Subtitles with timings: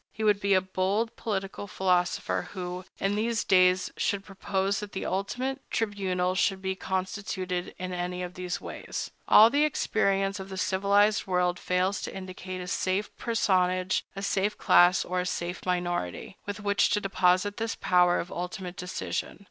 [0.11, 5.05] He would be a bold political philosopher who, in these days, should propose that the
[5.05, 9.11] ultimate tribunal should be constituted in any of these ways.
[9.27, 14.57] All the experience of the civilized world fails to indicate a safe personage, a safe
[14.57, 19.39] class, or a safe minority, with which to deposit this power of ultimate decision.